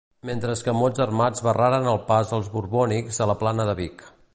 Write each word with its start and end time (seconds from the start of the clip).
Mentre 0.27 0.53
escamots 0.59 1.03
armats 1.05 1.45
barraren 1.49 1.87
el 1.93 2.01
pas 2.09 2.35
als 2.39 2.51
borbònics 2.57 3.25
a 3.27 3.33
la 3.35 3.41
plana 3.45 3.71
de 3.73 3.81
Vic. 3.83 4.09